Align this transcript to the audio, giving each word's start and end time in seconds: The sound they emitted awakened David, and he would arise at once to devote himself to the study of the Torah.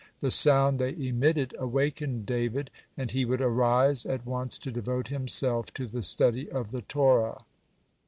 The 0.19 0.31
sound 0.31 0.79
they 0.79 0.93
emitted 0.95 1.53
awakened 1.59 2.25
David, 2.25 2.71
and 2.97 3.11
he 3.11 3.23
would 3.23 3.39
arise 3.39 4.03
at 4.03 4.25
once 4.25 4.57
to 4.57 4.71
devote 4.71 5.09
himself 5.09 5.71
to 5.75 5.85
the 5.85 6.01
study 6.01 6.49
of 6.49 6.71
the 6.71 6.81
Torah. 6.81 7.45